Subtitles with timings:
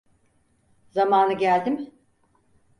[0.89, 1.91] Zamanı geldi mi?